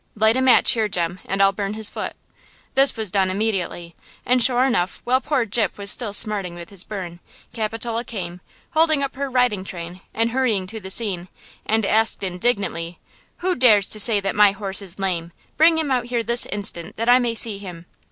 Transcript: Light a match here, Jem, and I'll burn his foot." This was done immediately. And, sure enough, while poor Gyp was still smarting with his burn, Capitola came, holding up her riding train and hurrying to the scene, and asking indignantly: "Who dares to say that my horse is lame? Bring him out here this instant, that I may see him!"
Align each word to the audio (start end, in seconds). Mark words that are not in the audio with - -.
Light 0.15 0.35
a 0.35 0.41
match 0.41 0.71
here, 0.71 0.87
Jem, 0.87 1.19
and 1.25 1.43
I'll 1.43 1.51
burn 1.51 1.75
his 1.75 1.87
foot." 1.91 2.13
This 2.73 2.97
was 2.97 3.11
done 3.11 3.29
immediately. 3.29 3.95
And, 4.25 4.41
sure 4.41 4.65
enough, 4.65 4.99
while 5.03 5.21
poor 5.21 5.45
Gyp 5.45 5.77
was 5.77 5.91
still 5.91 6.11
smarting 6.11 6.55
with 6.55 6.71
his 6.71 6.83
burn, 6.83 7.19
Capitola 7.53 8.03
came, 8.03 8.41
holding 8.71 9.03
up 9.03 9.13
her 9.15 9.29
riding 9.29 9.63
train 9.63 10.01
and 10.11 10.31
hurrying 10.31 10.65
to 10.65 10.79
the 10.79 10.89
scene, 10.89 11.27
and 11.67 11.85
asking 11.85 12.33
indignantly: 12.33 12.97
"Who 13.45 13.53
dares 13.53 13.87
to 13.89 13.99
say 13.99 14.19
that 14.19 14.33
my 14.35 14.53
horse 14.53 14.81
is 14.81 14.97
lame? 14.97 15.33
Bring 15.55 15.77
him 15.77 15.91
out 15.91 16.05
here 16.05 16.23
this 16.23 16.47
instant, 16.47 16.95
that 16.97 17.07
I 17.07 17.19
may 17.19 17.35
see 17.35 17.59
him!" 17.59 17.85